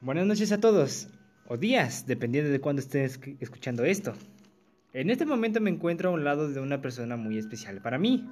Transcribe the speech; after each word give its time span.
Buenas 0.00 0.26
noches 0.26 0.52
a 0.52 0.60
todos, 0.60 1.08
o 1.46 1.56
días, 1.56 2.06
dependiendo 2.06 2.50
de 2.50 2.60
cuándo 2.60 2.80
estés 2.80 3.18
escuchando 3.40 3.84
esto. 3.84 4.12
En 4.92 5.08
este 5.08 5.24
momento 5.24 5.60
me 5.60 5.70
encuentro 5.70 6.10
a 6.10 6.12
un 6.12 6.24
lado 6.24 6.48
de 6.50 6.60
una 6.60 6.82
persona 6.82 7.16
muy 7.16 7.38
especial 7.38 7.80
para 7.80 7.98
mí. 7.98 8.28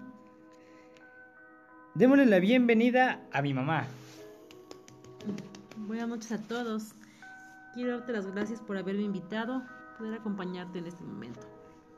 Démosle 1.94 2.26
la 2.26 2.40
bienvenida 2.40 3.26
a 3.32 3.40
mi 3.42 3.54
mamá. 3.54 3.86
Buenas 5.78 6.08
noches 6.08 6.32
a 6.32 6.38
todos. 6.38 6.94
Quiero 7.74 7.98
darte 7.98 8.12
las 8.12 8.26
gracias 8.26 8.60
por 8.60 8.76
haberme 8.76 9.02
invitado, 9.02 9.62
poder 9.98 10.14
acompañarte 10.14 10.78
en 10.78 10.86
este 10.86 11.02
momento. 11.04 11.40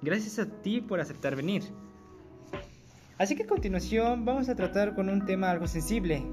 Gracias 0.02 0.38
a 0.38 0.46
ti 0.62 0.80
por 0.80 1.00
aceptar 1.00 1.34
venir. 1.34 1.64
Así 3.18 3.34
que 3.34 3.44
a 3.44 3.46
continuación 3.46 4.24
vamos 4.24 4.48
a 4.48 4.54
tratar 4.54 4.94
con 4.94 5.08
un 5.08 5.24
tema 5.24 5.50
algo 5.50 5.66
sensible. 5.66 6.24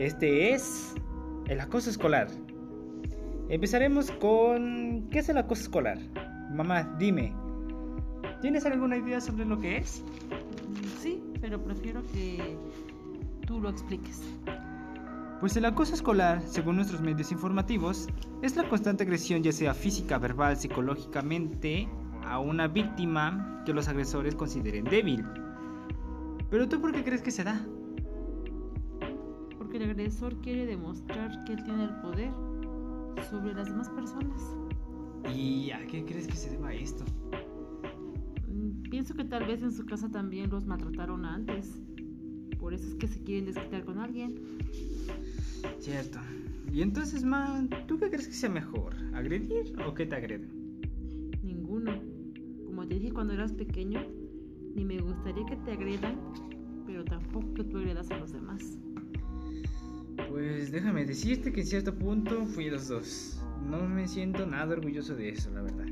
Este 0.00 0.52
es 0.52 0.94
el 1.46 1.60
acoso 1.60 1.90
escolar. 1.90 2.28
Empezaremos 3.48 4.10
con 4.10 5.08
¿qué 5.10 5.20
es 5.20 5.28
el 5.30 5.38
acoso 5.38 5.62
escolar? 5.62 5.98
Mamá, 6.52 6.94
dime, 6.98 7.32
¿tienes 8.42 8.66
alguna 8.66 8.98
idea 8.98 9.22
sobre 9.22 9.46
lo 9.46 9.58
que 9.58 9.78
es? 9.78 10.04
Sí, 11.00 11.22
pero 11.40 11.62
prefiero 11.62 12.02
que 12.12 12.58
tú 13.46 13.58
lo 13.58 13.70
expliques. 13.70 14.20
Pues 15.40 15.56
el 15.56 15.64
acoso 15.64 15.94
escolar, 15.94 16.42
según 16.42 16.76
nuestros 16.76 17.00
medios 17.00 17.32
informativos, 17.32 18.08
es 18.42 18.54
la 18.54 18.68
constante 18.68 19.04
agresión 19.04 19.42
ya 19.42 19.52
sea 19.52 19.72
física, 19.72 20.18
verbal, 20.18 20.58
psicológicamente 20.58 21.88
a 22.24 22.40
una 22.40 22.68
víctima 22.68 23.62
que 23.64 23.72
los 23.72 23.88
agresores 23.88 24.34
consideren 24.34 24.84
débil. 24.84 25.24
Pero 26.50 26.68
tú 26.68 26.82
por 26.82 26.92
qué 26.92 27.02
crees 27.02 27.22
que 27.22 27.30
se 27.30 27.44
da? 27.44 27.64
Porque 29.56 29.78
el 29.78 29.84
agresor 29.84 30.38
quiere 30.42 30.66
demostrar 30.66 31.44
que 31.44 31.54
él 31.54 31.64
tiene 31.64 31.84
el 31.84 31.94
poder 32.00 32.30
sobre 33.24 33.54
las 33.54 33.68
demás 33.68 33.88
personas. 33.90 34.56
¿Y 35.34 35.70
a 35.70 35.86
qué 35.86 36.04
crees 36.04 36.26
que 36.26 36.36
se 36.36 36.50
deba 36.50 36.72
esto? 36.72 37.04
Mm, 38.48 38.82
Pienso 38.90 39.14
que 39.14 39.24
tal 39.24 39.46
vez 39.46 39.62
en 39.62 39.72
su 39.72 39.84
casa 39.86 40.08
también 40.10 40.50
los 40.50 40.66
maltrataron 40.66 41.24
antes. 41.24 41.80
Por 42.58 42.74
eso 42.74 42.86
es 42.88 42.94
que 42.96 43.06
se 43.08 43.22
quieren 43.22 43.46
desquitar 43.46 43.84
con 43.84 43.98
alguien. 43.98 44.58
Cierto. 45.78 46.18
Y 46.72 46.82
entonces, 46.82 47.24
man, 47.24 47.70
¿tú 47.86 47.98
qué 47.98 48.08
crees 48.10 48.26
que 48.28 48.34
sea 48.34 48.50
mejor? 48.50 48.94
¿Agredir 49.14 49.74
o 49.86 49.94
que 49.94 50.06
te 50.06 50.16
agreden? 50.16 50.80
Ninguno. 51.42 51.92
Como 52.66 52.86
te 52.86 52.96
dije 52.96 53.12
cuando 53.12 53.32
eras 53.32 53.52
pequeño, 53.52 54.00
ni 54.74 54.84
me 54.84 55.00
gustaría 55.00 55.44
que 55.46 55.56
te 55.56 55.72
agredan, 55.72 56.18
pero 56.86 57.04
tampoco 57.04 57.54
que 57.54 57.64
tú 57.64 57.78
agredas 57.78 58.10
a 58.10 58.18
los 58.18 58.32
demás. 58.32 58.78
Pues 60.28 60.70
déjame 60.70 61.04
decirte 61.04 61.52
que 61.52 61.62
en 61.62 61.66
cierto 61.66 61.94
punto 61.94 62.44
fui 62.46 62.68
los 62.68 62.88
dos. 62.88 63.40
No 63.68 63.88
me 63.88 64.06
siento 64.06 64.46
nada 64.46 64.74
orgulloso 64.74 65.14
de 65.14 65.30
eso, 65.30 65.50
la 65.50 65.62
verdad. 65.62 65.86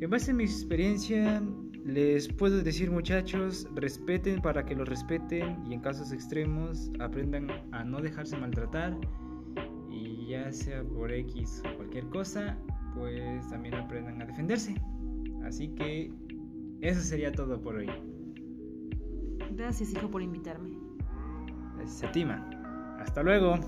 En 0.00 0.10
base 0.10 0.30
a 0.30 0.34
mi 0.34 0.44
experiencia, 0.44 1.42
les 1.84 2.28
puedo 2.28 2.62
decir 2.62 2.90
muchachos, 2.90 3.68
respeten 3.74 4.40
para 4.40 4.64
que 4.64 4.74
los 4.74 4.88
respeten 4.88 5.64
y 5.66 5.74
en 5.74 5.80
casos 5.80 6.12
extremos 6.12 6.90
aprendan 6.98 7.48
a 7.72 7.84
no 7.84 8.00
dejarse 8.00 8.36
maltratar 8.36 8.96
y 9.90 10.28
ya 10.28 10.50
sea 10.52 10.82
por 10.82 11.12
X 11.12 11.62
o 11.70 11.76
cualquier 11.76 12.08
cosa, 12.08 12.58
pues 12.94 13.48
también 13.50 13.74
aprendan 13.74 14.20
a 14.22 14.24
defenderse. 14.24 14.74
Así 15.44 15.68
que 15.68 16.10
eso 16.80 17.00
sería 17.00 17.32
todo 17.32 17.60
por 17.60 17.76
hoy. 17.76 17.90
Gracias, 19.52 19.92
hijo, 19.92 20.10
por 20.10 20.22
invitarme. 20.22 20.70
Gracias 21.76 22.02
a 22.02 22.12
ti, 22.12 22.24
man. 22.24 22.63
Hasta 23.00 23.22
luego. 23.22 23.58